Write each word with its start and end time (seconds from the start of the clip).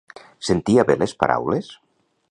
Sentia 0.47 0.87
bé 0.91 0.97
les 1.03 1.15
paraules? 1.25 1.73